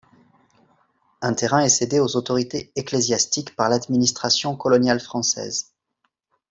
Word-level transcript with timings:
Un 1.21 1.35
terrain 1.35 1.61
est 1.63 1.69
cédé 1.69 1.99
aux 1.99 2.15
autorités 2.15 2.71
ecclésiastiques 2.75 3.55
par 3.55 3.69
l'administration 3.69 4.55
coloniale 4.55 4.99
française. 4.99 5.73